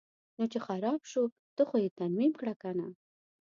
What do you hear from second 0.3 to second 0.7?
نو چې